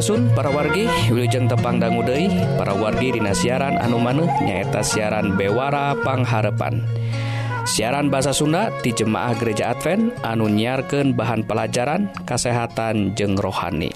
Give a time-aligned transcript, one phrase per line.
[0.00, 5.92] Surasun para wargi Wilujeng Tepang Dangudei para wargi Dina siaran anu maneh nyaeta siaran Bewara
[5.92, 6.88] Pangharepan.
[7.68, 13.92] Siaran bahasa Sunda di Jemaah Gereja Advent anu nyiarkan bahan pelajaran kesehatan jeng rohani.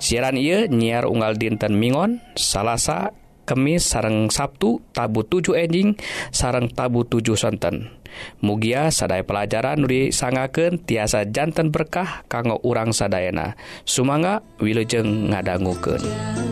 [0.00, 3.12] Siaran ia nyiar unggal dinten Mingon Salasa
[3.44, 5.92] Kemis sareng Sabtu tabu 7 enjing
[6.32, 7.97] sareng tabu 7 sonten.
[8.40, 16.47] mugia sadai pelajaran Nuri sangaken tiasa jantan berkah kanggo urang sadayana Sumanga wilujeng ngadangguken.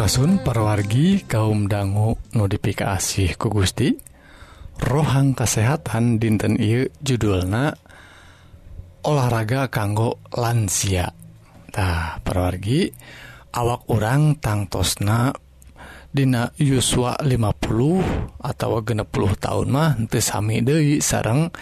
[0.00, 3.92] Raun parwargi kaumdanggu notifikasi ku Gusti.
[4.80, 7.68] Rohang kasehatan dinten I judulna
[9.04, 12.88] olahraga kanggo lansiatah perwargi
[13.52, 15.36] awak orang tangtosna
[16.08, 21.52] Dina Yuswa 50 atau genep 10 tahun mah Sami Dewi sarang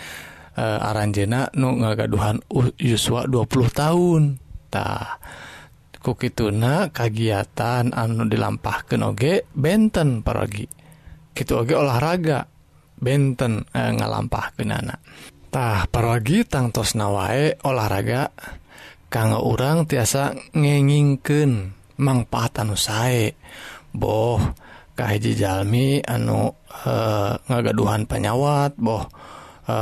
[0.54, 2.38] e, eh, Aranjena nu ngagaduhan
[2.78, 5.18] Yuswa 20 tahuntah
[6.08, 10.64] kuki tuna kagiatan anu dilampahkan oge benten paragi
[11.36, 12.48] gitu oge olahraga
[12.96, 18.32] benten e, ngalampah kenanatah parogi tangtos nawae olahraga
[19.12, 23.36] kang urang tiasa ngengingken manfaat anu sae.
[23.92, 24.40] Boh
[24.96, 26.56] kahiji jalmi anu
[26.88, 26.94] e,
[27.52, 29.04] ngagaduhan penyawat boh
[29.68, 29.76] e,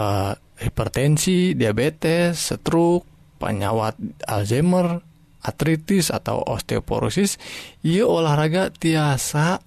[0.59, 3.07] hipertensi diabetes stroke
[3.39, 3.95] penyawat
[4.27, 5.06] Alzheimer
[5.47, 7.39] artritis atau osteoporosis
[7.87, 9.63] ia olahraga tiasa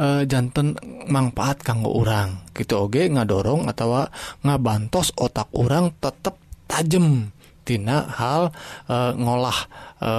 [0.00, 0.76] jantan
[1.08, 4.08] manfaat kanggo orang gitu Oge ngadorong atau
[4.40, 8.50] ngabantos otak orang tetap tajamtina hal
[9.20, 9.58] ngolah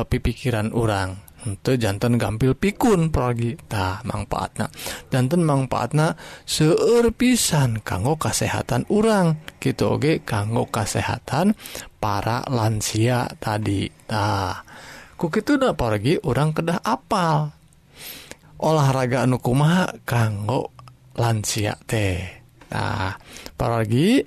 [0.08, 4.72] pipikiran orang untuk jantan gampil pikun progita manfaatnya
[5.12, 6.16] jantan manfaatnya
[6.48, 11.58] seurpisan kanggo kesehatan orang gitu Oge kanggo kesehatan
[12.00, 14.64] para lansia tadi nah
[15.24, 17.56] kukitu udah pergi orang kedah apal.
[18.60, 20.76] Olahraga nukumaha kanggo
[21.16, 22.20] lansia teh.
[22.68, 23.16] Nah
[23.56, 24.20] paragi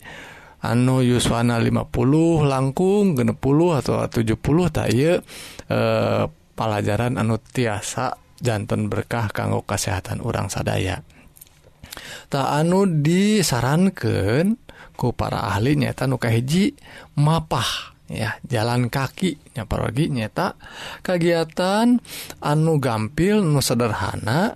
[0.64, 4.40] anu Yuswana 50 langkung genepuluh atau 70
[4.72, 6.24] tay eh
[6.56, 11.04] pelajaran anu tiasa jantan berkah kanggo kesehatan orang sadaya.
[12.32, 14.56] Tak anu disarankan
[14.96, 16.72] ku para ahli tanuka hiji
[17.20, 17.95] mapah.
[18.06, 20.54] ya jalan kaki nyaparogi nyeta.
[21.02, 21.98] Kegiatan
[22.42, 24.54] anu gampil nu sederhana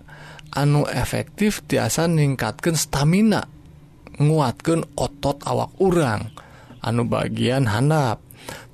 [0.55, 3.47] anu efektif tiasa ningkatkan stamina
[4.21, 6.31] nguatkan otot awak urang
[6.83, 8.23] anu bagian handap.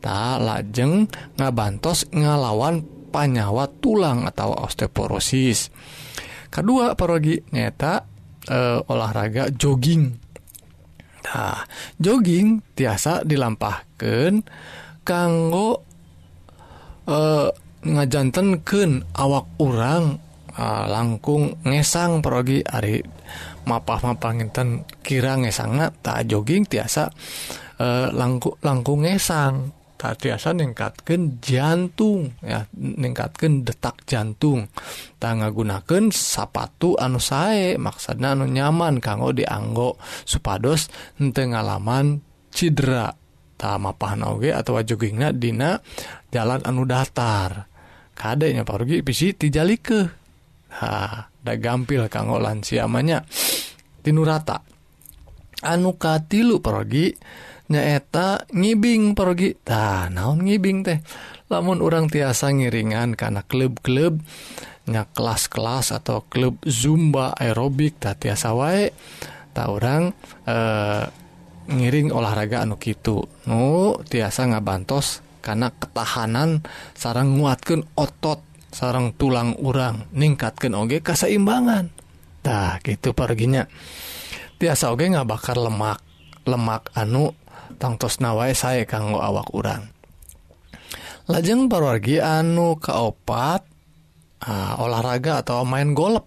[0.01, 5.73] Tak lajeng ngabantos ngalawan panyawa tulang atau osteoporosis.
[6.47, 8.07] Kedua parogi nyata
[8.47, 10.15] e, eh, olahraga jogging.
[11.27, 11.59] Nah
[11.99, 14.45] jogging tiasa dilampah gunaken
[15.05, 15.81] kanggo
[17.09, 17.49] eh
[17.87, 20.21] ngajantanken awak urang.
[20.57, 23.05] Uh, langkung ngesang perogi Ari
[23.69, 27.13] mapah-mapanginten kira ngesanga tak jogging tiasa
[27.77, 29.77] uh, langku langkung ngesang.
[30.01, 34.73] Tak tiasa ningkatkan jantung ya ningkatkan detak jantung.
[35.21, 40.89] Tangga gunakan sapatu anu sae maksudnya anu nyaman kanggo dianggo supados
[41.21, 43.13] ente ngalaman cedera
[43.57, 45.81] Tamapahnauge atau joggingnya Dina
[46.29, 47.67] jalan anu datar.
[48.17, 50.01] Kadenya parugi bisi tijali ke
[50.81, 53.25] ha da gampil kanggo lansiamanya
[54.05, 54.61] tinu rata.
[55.65, 57.17] Anu katilu pergi
[57.73, 61.01] nyaeta ngibing pergi tah naon ngibing teh?
[61.49, 64.19] Lamun orang tiasa ngiringan karena klub-klub
[64.87, 68.93] nya kelas-kelas atau klub zumba aerobik tak tiasa wae.
[69.53, 70.13] Tak orang
[70.45, 71.26] eh
[71.67, 76.63] ngiring olahraga anu gitu nu tiasa ngabantos karena ketahanan
[76.95, 81.91] sarang nguatkan otot sarang tulang urang ningkatkan oge keseimbangan
[82.47, 83.67] nah gitu perginya
[84.59, 86.03] tiasa oge nggak bakar lemak
[86.47, 87.35] lemak anu
[87.77, 89.91] tangtos nawae saya kanggo awak urang.
[91.27, 93.67] Lajeng parwargi anu kaopat
[94.47, 96.25] uh, olahraga atau main golep.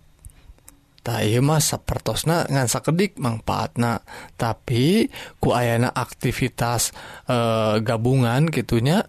[1.42, 4.02] mas sapertosna ngan sakedik manfaatna
[4.38, 5.10] tapi
[5.42, 6.94] ku ayana aktivitas
[7.26, 7.38] e,
[7.82, 9.04] gabungan gitunya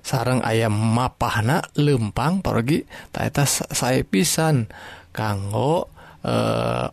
[0.00, 4.70] sarang ayam mapahna lempang pergi taeta saya pisan.
[5.10, 5.90] Kanggo
[6.22, 6.34] e,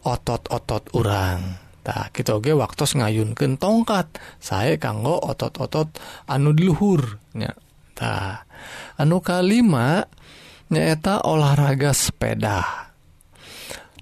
[0.02, 1.42] otot-otot urang.
[1.88, 4.10] Nah, kita oke waktu ngayunkan tongkat.
[4.42, 5.96] Saya kanggo otot-otot
[6.28, 7.54] anu diluhurnya
[8.98, 10.06] anu kalima
[10.70, 12.87] nyaeta olahraga sepeda.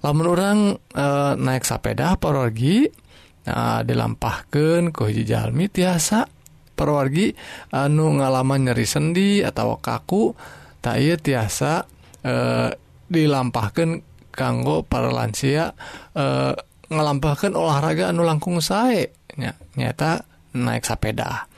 [0.06, 0.58] lamun orang
[0.94, 2.86] e, eh, naik sepeda perorgi
[3.50, 6.30] nah, eh, dilampahkan ke hiji jalmi tiasa.
[6.76, 7.32] Perwargi
[7.74, 10.30] anu eh, ngalaman nyeri sendi atau kaku
[10.78, 11.82] tak iya tiasa
[12.22, 12.34] e,
[13.10, 15.74] dilampahkan kanggo para lansia
[16.14, 16.54] e,
[16.86, 19.10] ngelampahkan olahraga anu langkung sae.
[19.34, 20.22] Ny nyata
[20.54, 21.50] naik sepeda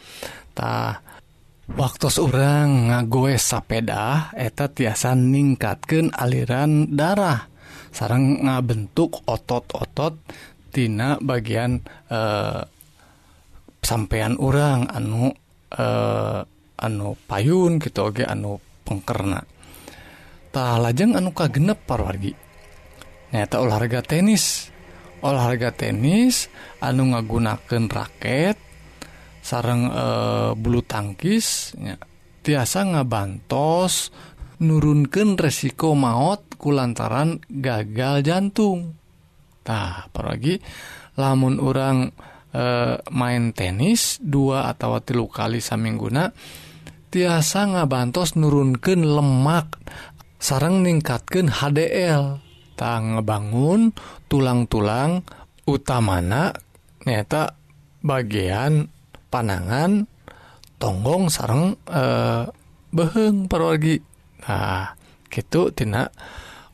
[0.56, 1.02] tah
[1.68, 7.47] waktu seorang ngagoes sepeda eta tiasa ningkatkan aliran darah.
[7.92, 11.80] sarang ngabentuk otot-otottina bagian
[12.10, 12.62] eh,
[13.82, 15.32] sampeyan orang anu
[15.72, 16.40] eh,
[16.78, 24.70] anu payun gitu Oke anu pengkernatah lajeng anu ka genep parwarginyata olahraga tenis.
[25.18, 26.46] Olahraga tenis
[26.78, 28.54] anu ngagunaken raket
[29.42, 31.98] sarang eh, bulu tangkisnya
[32.44, 34.14] tiasa ngabantos
[34.58, 40.58] nurunken resiko maut ku lantaran gagal jantungtah apalagi
[41.14, 42.10] lamun orang
[42.50, 42.64] e,
[43.14, 46.34] main tenis dua atau tilu kali samingguna
[47.08, 49.78] tiasa ngabantos nurunken lemak
[50.42, 52.42] sarang ningkatkan HDL
[52.78, 53.90] tak ngebangun
[54.30, 55.22] tulang-tulang
[55.66, 56.54] utamana
[57.06, 57.58] nyata
[58.02, 58.90] bagian
[59.30, 60.06] panangan
[60.82, 62.02] tonggong sarang e,
[62.90, 64.94] beheng pergi Nah
[65.32, 66.12] gitutina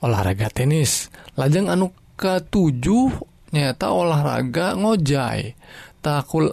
[0.04, 1.08] olahraga tenis.
[1.38, 1.90] Lajeng anu
[2.20, 2.84] ke7
[3.54, 5.56] nyata olahraga ngojai.
[6.04, 6.52] Takul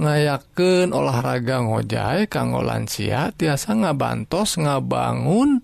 [0.00, 5.60] ngayaken olahraga ngojai kanggo lansia tiasa ngabantos ngabangun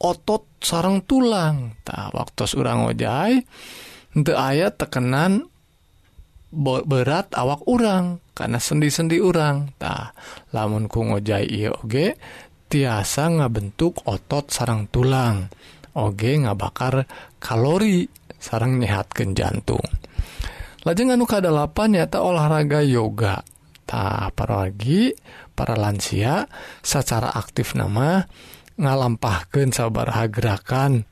[0.00, 1.76] otot sarang tulang.
[1.84, 3.34] Tak waktu orang ngojai
[4.16, 5.52] untuk ayat tekenan
[6.54, 9.74] berat awak urang karena sendi-sendi urang.
[9.76, 10.16] Tak
[10.54, 12.16] lamunku ngojai oge
[12.74, 15.46] tiasa ngabentuk otot sarang tulang.
[15.94, 17.06] Oge ngabakar
[17.38, 19.86] kalori sarang nyehatkan jantung.
[20.82, 23.46] Lajeng anu kedalapan nyata olahraga yoga.
[23.86, 25.14] Ta para lagi
[25.54, 26.50] para lansia
[26.82, 28.26] secara aktif nama
[28.74, 31.06] ngalampahkan sabarha gerakan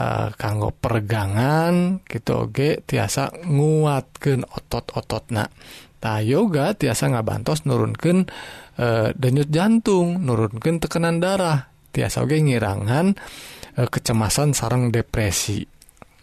[0.00, 5.52] eh, kanggo pergangan gitu oge tiasa nguatkan otot-otot nah
[6.04, 8.28] Nah, yoga tiasa ngabantos nurunkan
[8.76, 13.16] e, denyut jantung, nurunkan tekanan darah, tiasa oge ngirangan
[13.72, 15.64] e, kecemasan sarang depresi.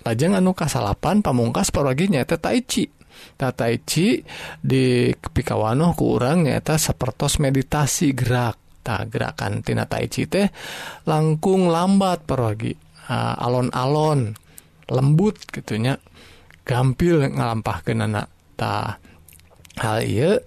[0.06, 2.86] Lajeng anu kasalapan pamungkas paragi nyata taichi.
[3.42, 4.22] Nah, taichi
[4.62, 8.86] di kepikawanoh ku urang nyata sepertos meditasi gerak.
[8.86, 10.46] Nah, gerakan tina taichi teh
[11.10, 12.94] langkung lambat paragi.
[13.12, 14.32] alon-alon
[14.88, 16.00] lembut gitunya
[16.64, 18.24] gampil ngalampah ke nana.
[18.56, 19.01] Tah
[19.80, 20.42] hal I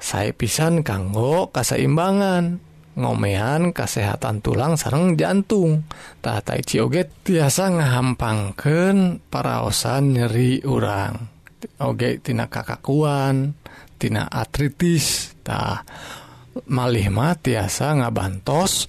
[0.00, 2.60] saya pisan kanggo kaseimbangan
[2.94, 11.34] ngomehan kesehatan tulang sarang jantungtah Taichi oge tiasa ngahampangken paraosan nyeri urang.
[11.80, 15.80] Ogetina kakakuantina atritistah
[16.68, 18.86] malihmah tiasa ngabantos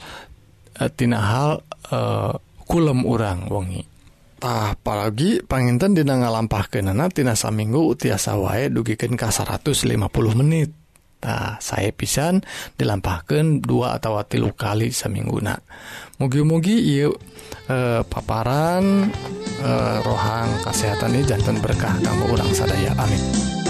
[0.76, 2.00] eh, tina hal e,
[2.68, 3.95] kulem urang wengi.
[4.46, 9.98] tah apalagi panginten dina ngalampahkeunana tina saminggu tiasa wae dugikeun ka 150
[10.38, 10.70] menit.
[11.18, 12.46] Tah saya pisan
[12.78, 15.58] dilampahkan dua atau tilu kali samingguna.
[16.22, 17.18] Mugi-mugi ieu
[17.66, 19.10] e, paparan
[19.58, 19.72] e,
[20.06, 22.94] rohang kesehatan ini jantan berkah kanggo urang sadaya.
[23.02, 23.65] Amin.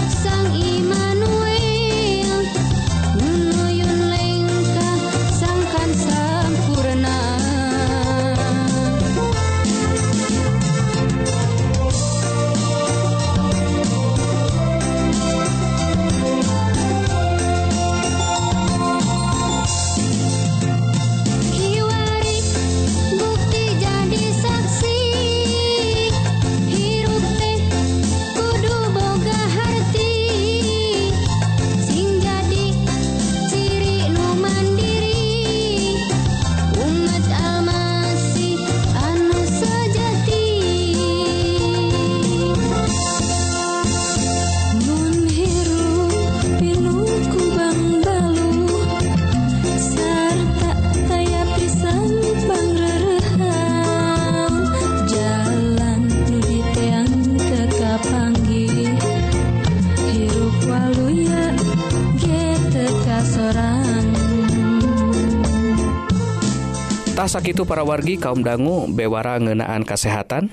[67.36, 70.48] sakit para wargi kaum dangu bewara ngenaan kesehatan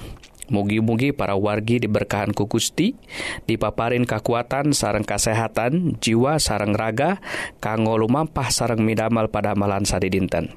[0.52, 3.00] mugi-mugi para wargi diberkahan ku Gusti
[3.48, 7.24] dipaparin kekuatan sarang kesehatan jiwa sarang raga
[7.64, 10.52] kanggo lumampah sarang midamal pada amalan sadi dinten.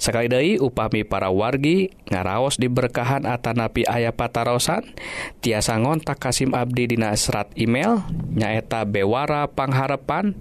[0.00, 4.96] Sekali dari upami para wargi ngaraos diberkahan Atanapi ayah patarosan
[5.44, 8.00] tiasa ngontak Kasim Abdi dina serat email
[8.32, 10.40] nyaeta bewara pangharepan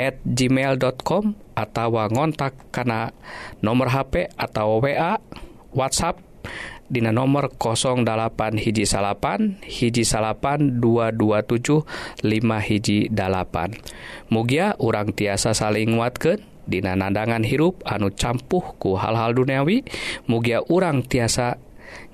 [0.00, 3.10] at gmail.com atawa ngontak karena
[3.62, 5.18] nomor HP atau wa
[5.74, 6.34] WhatsApp
[6.84, 8.04] Dina nomor 08
[8.60, 11.80] hiji salapan hiji salapan 227
[12.20, 13.72] 5 hiji dalapan.
[14.28, 19.80] Mugia urang tiasa saling nguatkan Dina nandangan hirup anu campuhku hal-hal duniawi.
[20.28, 21.56] Mugia urang tiasa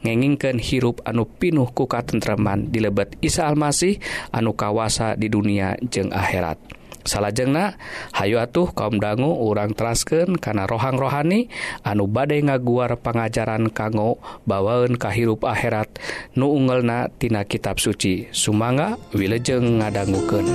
[0.06, 3.98] ngengingken hirup anu pinuh kuka tentreman dilebet Isa Almasih
[4.30, 6.69] anu kawasa di dunia jeung akhirat.
[7.04, 7.76] salahjengna
[8.16, 11.48] Hayu atuh kaum dangu urang trasken karena rohang rohani
[11.86, 15.88] anu badai ngaguar pengajaran kanggo bawaun kahirup akhirat.
[16.36, 18.28] Nu ungelna tina kitab suci.
[18.34, 20.46] Sumanga wilejeng ngadangguken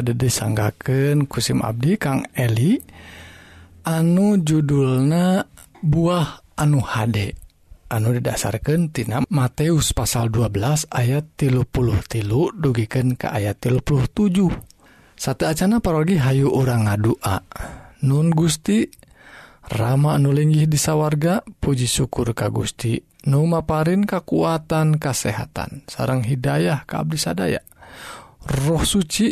[0.00, 2.80] ada disanggaken kusim Abdi Kang Eli.
[3.86, 5.44] Anu judulna
[5.80, 7.32] buah anu HD
[7.90, 14.70] anu didasarkantina Matius pasal 12 ayat tilupul tilu dugiken ke ayat 37 7
[15.20, 17.44] satu Acana parogi Hayu orang ngadua.
[18.08, 18.88] Nun Gusti
[19.68, 22.96] Rama nulinggih disawarga Puji syukur ka Gusti.
[23.28, 25.84] Numaparin kekuatan kasehatan.
[25.92, 27.60] Sarang Hidayah ke Abdi sadaya.
[28.64, 29.28] Roh suci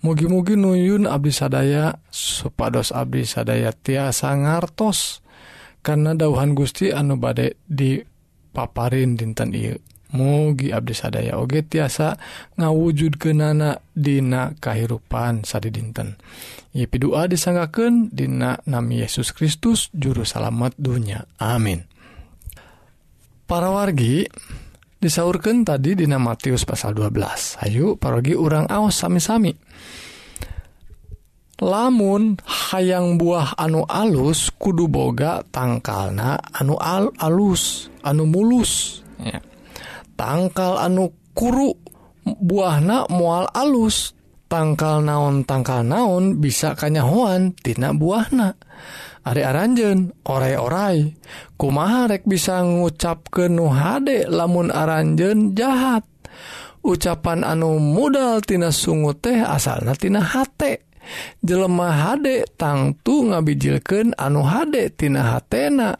[0.00, 5.20] mugi-mugi nuyun Abdi sadaya supados Abdi sadaya tiasa ngartos
[5.80, 8.00] karena dauhan Gusti anu badai di
[8.52, 9.76] paparin dinten I
[10.10, 12.18] mugi Abdi sadaya Oge tiasa
[12.58, 16.18] ngawujud ke nana Dina kahirupan sadi dinten.
[16.74, 21.26] Yipi doa disanggaken Dina nami Yesus Kristus juru salamet dunya.
[21.38, 21.86] Amin.
[23.46, 24.69] Para wargi yang
[25.00, 29.56] disaurkan tadi Dina Matius pasal 12 Ayo parogi urang aos sami-sami.
[31.60, 39.04] Lamun hayang buah anu alus kudu boga tangkalna anu al alus anu mulus.
[39.20, 39.40] Ya.
[40.16, 41.76] tangkal anu kuru
[42.24, 44.16] buahna mual alus.
[44.50, 48.56] Tangkal naon tangkal naon bisa kanyahoan tina buahna.
[49.20, 51.12] Ari aranjen orai-orai
[51.60, 56.08] kumaharek bisa ngucapkeun nu hade lamun aranjen jahat?
[56.80, 60.88] Ucapan anu modaltina sungu teh asaltina hate.
[61.44, 65.96] Jelema hade tangtu ngabijilken anu HDtina hatena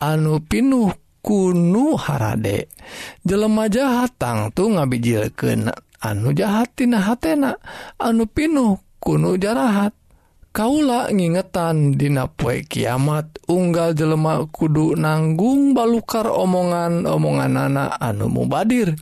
[0.00, 0.92] anu pinuh
[1.24, 2.68] kuno Harade.
[3.24, 5.72] Jelema jahat tangtu ngabijilken
[6.04, 7.56] anu jahattina hatena
[7.96, 9.97] anu pinuh kuno jarahat.
[10.58, 13.46] Kaula ngingetan dina poe kiamat.
[13.46, 18.98] Unggal jelema kudu nanggung balukar omongan-omongan anak anu mubadir.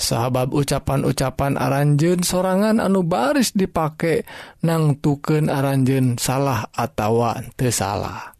[0.00, 4.24] Sahabat ucapan-ucapan aranjen sorangan anu baris dipake
[4.64, 8.32] nangtuken aranjen salah atawa teu salah.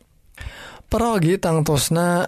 [0.89, 2.25] Perogi tangtosna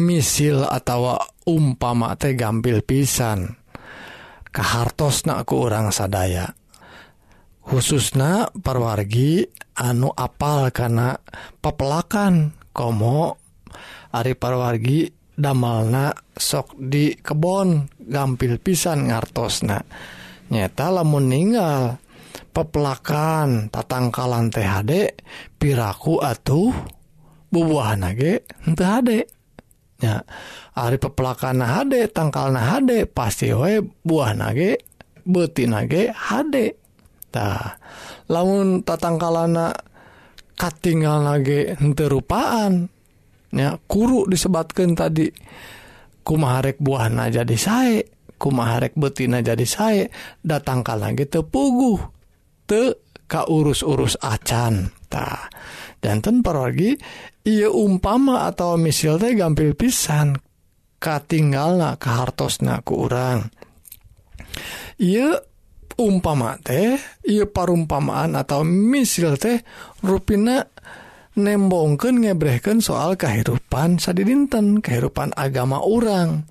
[0.00, 3.60] misil atau umpama teh gampil pisan.
[4.48, 6.63] Kehartos na orang sadaya.
[7.64, 9.48] khususnya parwargi
[9.80, 11.16] anu apal karena
[11.58, 13.40] pepelakan komo
[14.14, 19.82] Ari parwargi damalna sok di kebon gampil pisan ngartosna.
[20.54, 21.98] Nyata lamun meninggal
[22.54, 25.18] pepelakan tatangkalan THD
[25.58, 26.70] piraku atuh
[27.50, 29.10] bubuah nage ente HD
[29.98, 30.22] ya
[30.78, 34.78] Ari pepelakan HD tangkal HD pasti we buah nage
[35.26, 36.83] beti nage HD
[37.34, 37.74] Tah
[38.30, 39.74] lamun tatangkalana
[40.54, 42.86] katinggal lagi terupaan
[43.50, 45.26] ya kuru disebatkan tadi
[46.22, 48.06] kumaharek buahna jadi saya
[48.38, 50.06] kumaharek betina jadi saya
[50.46, 51.98] datangkan lagi tepuguh
[52.70, 55.50] te ka urus-urus acan tah
[55.98, 56.94] jantan pergi
[57.50, 60.38] ia umpama atau misil teh gampil pisan
[61.02, 63.50] katinggal na kehartosna ku orang
[65.02, 65.34] ia
[65.98, 69.62] umpama teh ia parumpamaan atau misil teh
[70.02, 70.66] ruina
[71.34, 76.46] nembongken ngebreken soal kehidupan sad dinten kehidupan agama orang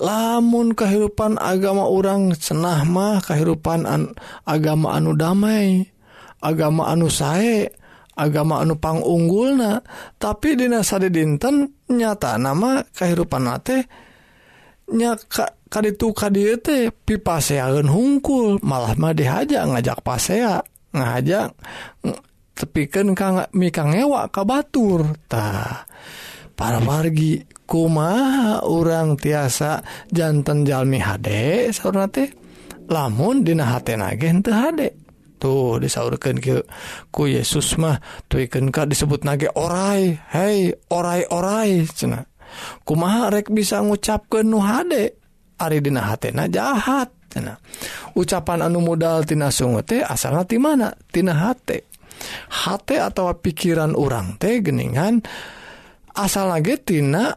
[0.00, 4.16] lamun kehidupan agama orang senah mah kehidupan an,
[4.48, 5.86] agama anu damai
[6.40, 7.68] agama anu sae
[8.14, 9.82] agama anupang unggulna
[10.16, 13.82] tapi Dina sade dinten nyata nama kehidupan teh
[14.92, 15.16] nya
[15.72, 20.60] kali itu kali teh pipasean hungkul malah mah dihaja ngajak pasea
[20.92, 21.56] ngajak
[22.54, 25.82] tepikan kang mikang ngewa ka batur ta
[26.54, 32.30] para margi kuma urang tiasa jantan jalmi hade saurna teh?
[32.84, 34.88] Lamun dina hatena nage henteu hade.
[35.40, 36.64] Tuh disaurkeun ke
[37.08, 42.33] ku Yesus mah tuikeun ka disebut nage orai hei orai orai cenah.
[42.86, 45.16] kumaharek bisa ngucapkan nu Hde
[45.58, 47.58] Aridina hatna jahat nah,
[48.14, 51.54] ucapan anu modaltina sungu teh asalti manatina H
[52.78, 55.22] atau pikiran orang teh geningan
[56.14, 57.34] asal lagtina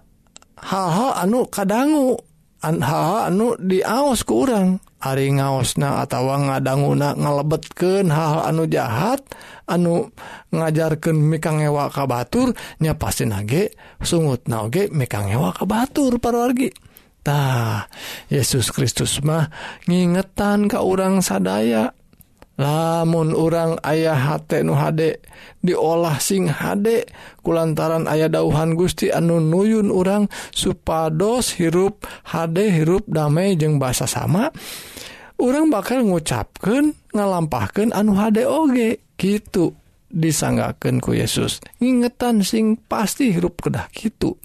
[0.58, 2.18] hal-hal anu kadanggu
[2.62, 9.22] hal-hal anu diaos ke orang Ari ngaosna atawa ngadanguna ngalebetken hal anu jahat
[9.70, 10.10] anu
[10.50, 16.50] ngajarkan mikang ewa ka Batur nya pasti nage sungut nage mikang ewa ka Batur para
[16.50, 16.74] wargi
[17.22, 17.92] tah
[18.32, 19.52] Yesus Kristus mah
[19.84, 21.97] ngingetan ke urang sadaya.
[22.58, 25.22] lamun orang ayah H nu HD
[25.62, 27.06] diolah sing HD
[27.46, 34.50] kulantaran ayah dauhan Gusti anu nuyun orang supados hirup HD hirup damai jeung bahasa sama
[35.38, 41.60] orang bakal ngucapkan ngalampahkan anu hade oge gitu disanggaken ku Yesus.
[41.84, 44.40] Ngingetan sing pasti hirup kedah gitu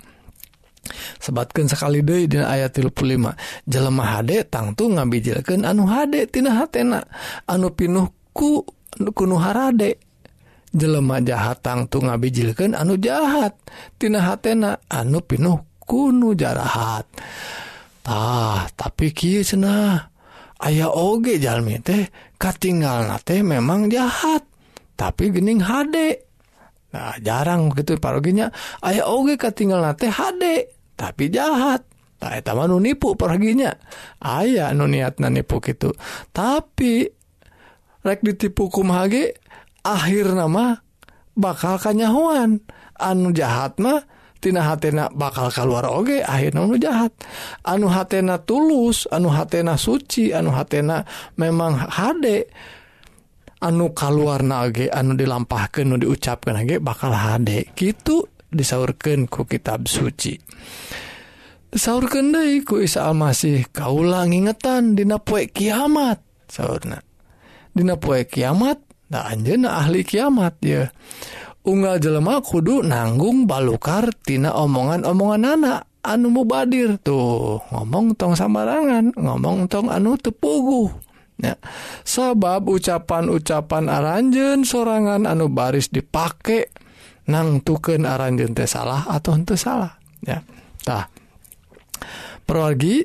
[1.22, 7.06] sebatkan sekali De ayat 35 jelemah HD tangtu ngabijilkan anu HDtinana
[7.46, 8.66] anu pinuhku
[9.14, 10.02] kunuharade
[10.74, 17.06] jelemah jahat tangtu ngabijilkan anu jahattinana anu pinuh kuno jarahattah
[18.74, 20.10] tapi Ki senah
[20.62, 24.42] aya oge jalmi teh katingal na teh memang jahat
[24.96, 26.14] tapi gening HD.
[26.92, 28.52] Nah jarang begitu paroginya
[28.84, 31.82] aya oge ketinggal nate HD tapi jahat.
[32.22, 32.38] Nah,
[32.70, 33.74] nu nipu perginya
[34.22, 35.90] aya nu niat na nipu gitu
[36.30, 37.10] tapi
[38.06, 39.34] rek ditipukum HG
[39.82, 40.78] akhir nama
[41.34, 42.62] bakal kanyahuan.
[43.02, 44.06] Anu jahat mah
[44.38, 47.10] tina hatena bakal keluar oge akhir anu jahat.
[47.66, 51.02] Anu hatena tulus anu hatena suci anu hatena
[51.34, 52.46] memang HD
[53.62, 60.36] anu keluar nage anu dilampahkan nu diucapkan nage bakal HD gitu disaurkan ku kitab suci.
[61.72, 66.20] Disaurkan deh ku Isa Almasih kaulah ingetan dina poe kiamat
[66.50, 67.00] saurna.
[67.72, 68.76] Dina poe kiamat
[69.08, 70.92] da anjeuna ahli kiamat ya
[71.64, 77.64] unggal jelema kudu nanggung balukar tina omongan-omongan anak anu mubadir tuh.
[77.72, 81.11] Ngomong tong samarangan ngomong tong anu tepuguh.
[81.42, 81.58] Ya.
[82.06, 86.70] sabab ucapan-ucapan aranjen sorangan anu baris dipakai
[87.26, 91.10] nangtuken aranjen teh salah atau untuk salah yatah
[92.46, 93.02] pergi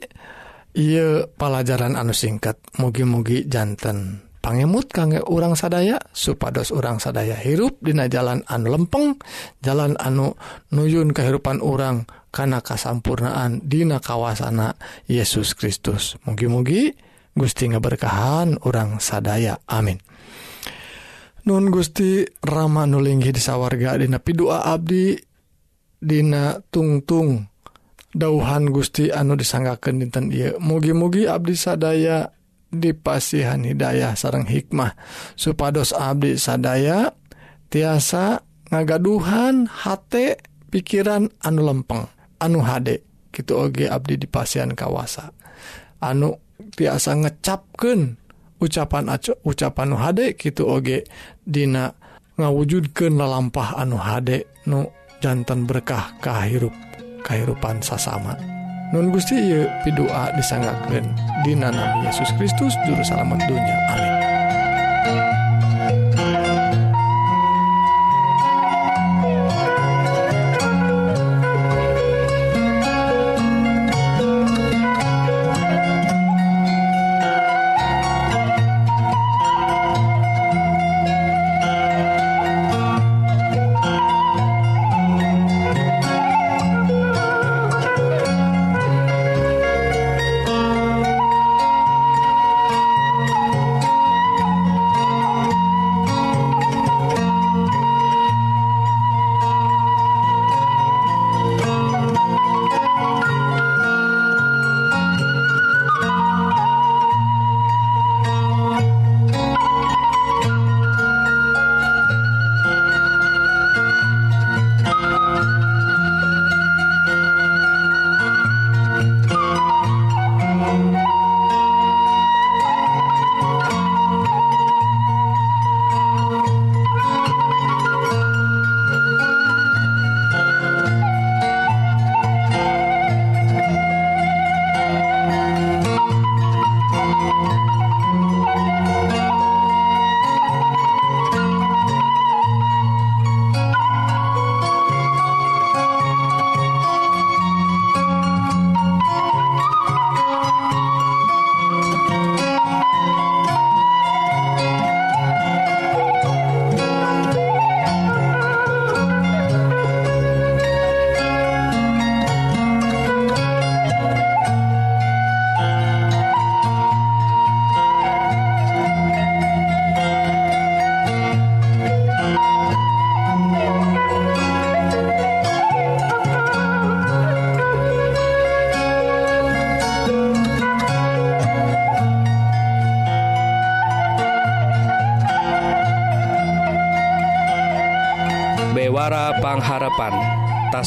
[0.77, 8.05] ia pelajaran anu singkat mugi-mugi jantan pangemut kangge urang sadaya supados urang sadaya hirup dina
[8.05, 9.17] jalan anu lempeng
[9.65, 10.37] jalan anu
[10.69, 14.77] nuyun kehidupan orang karena kasampurnaan dina kawasana
[15.09, 16.21] Yesus Kristus.
[16.29, 16.93] Mugi-mugi
[17.37, 19.61] Gusti ngaberkahan orang sadaya.
[19.69, 20.01] Amin.
[21.47, 25.15] Nun Gusti Rama nulinggi disawarga Dina pidua Abdi
[25.95, 27.47] Dina tungtung
[28.11, 30.59] dauhan Gusti anu disanggaken dinten Ieu.
[30.59, 32.35] Mugi-mugi Abdi sadaya
[32.67, 34.99] dipasihan Hidayah sarang hikmah.
[35.39, 37.15] Supados Abdi sadaya
[37.71, 42.11] tiasa ngagaduhan hate pikiran anu lempeng
[42.43, 45.31] anu HD gitu Oge Abdi dipasihan kawasa.
[46.03, 46.37] Anu
[46.77, 48.21] tiasa ngecapken
[48.61, 51.09] ucapan acu ucapan nu HD gitu oge.
[51.41, 51.89] Dina
[52.37, 54.85] ngawujudkan lalampah anu HD nu
[55.19, 56.73] jantan berkah kahirup
[57.25, 58.37] kehidupan sasama.
[58.95, 59.35] Nun Gusti
[59.83, 61.11] Pidoa disanggaken
[61.43, 64.16] Dina Nabi Yesus Kristus juru salamet dunya Amin.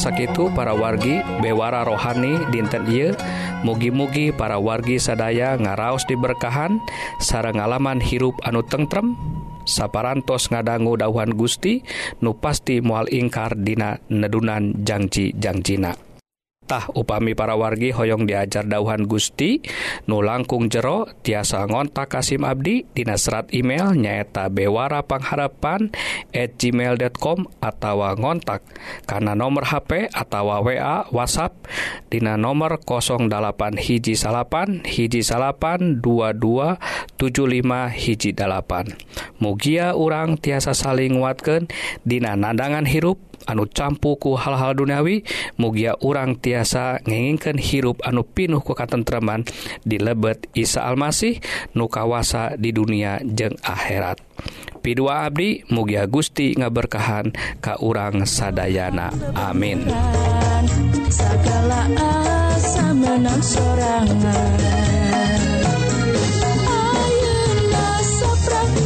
[0.01, 3.13] sakitu para wargi bewara rohani dinten Ieu.
[3.61, 6.81] Mugi-mugi para wargi sadaya ngaraos diberkahan
[7.21, 9.13] sarang ngalaman hirup anu tentrem.
[9.69, 11.85] Saparantos ngadanggu dauhan Gusti
[12.17, 16.10] nu pasti mual ingkar dina nedunan Jangcijangcina.
[16.71, 19.59] Tah upami para wargi Hoong diajar dauhan Gusti
[20.07, 25.91] nu langkung jero tiasa ngontak Kasim Abdi Dinasrat email nyaeta Bewara Pangharapan@
[26.31, 28.63] gmail.com atawa ngontak.
[29.03, 31.67] Karena nomor HP atawa wa WhatsApp
[32.07, 36.79] Dina nomor 08 hiji salapan hiji salapan 2275
[37.91, 41.67] hiji 8 mugia urang tiasa saling watken
[42.07, 45.23] Dina nadangan hirup anu campuku hal-hal duniawi
[45.57, 49.45] mugia urang tiasa ngenginkan hirup anu pinuh ku katentraman
[49.85, 51.41] di lebet Isa Almasih
[51.77, 54.21] nukawasa di dunia jeng akhirat.
[54.81, 57.29] Pi2 Abdi mugia Gusti ngaberkahan
[57.61, 59.13] Ka urang sadayana.
[59.37, 59.85] Amin.
[61.11, 64.57] Segala asa menang sorangan.
[66.65, 68.80] Ayeuna saprak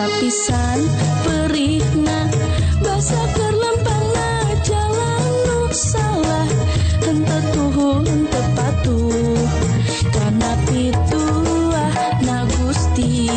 [0.00, 0.80] sapisan
[1.28, 2.24] perikna
[2.80, 6.48] basa kerlempangna jalan nu salah
[7.04, 9.44] henteu tuhun henteu patuh
[10.08, 11.92] kana pituah
[12.24, 13.28] na Gusti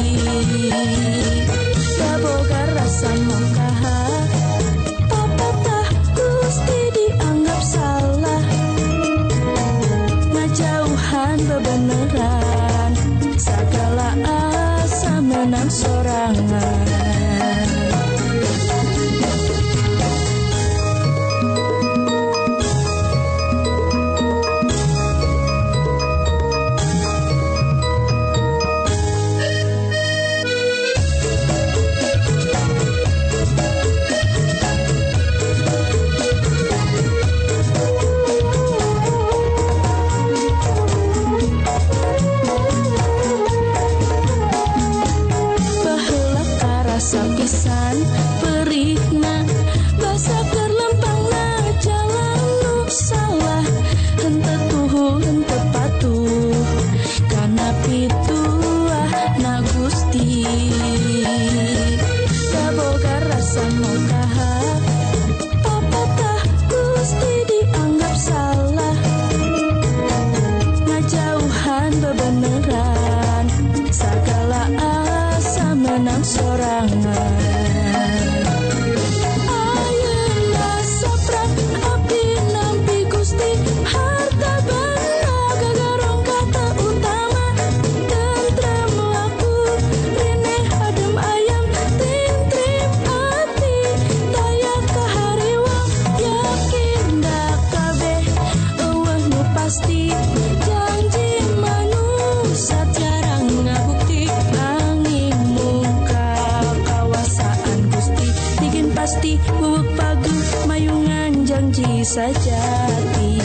[109.04, 110.32] pasti bubuk pagu
[110.64, 113.36] mayungan janji sajati.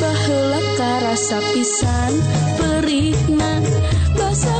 [0.00, 2.12] Baheula karasa pisan
[2.56, 3.60] perihna
[4.16, 4.56] basa